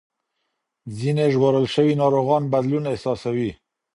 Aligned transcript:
ځینې 0.97 1.25
ژغورل 1.33 1.65
شوي 1.75 1.93
ناروغان 2.01 2.43
بدلون 2.53 2.83
احساسوي. 2.93 3.51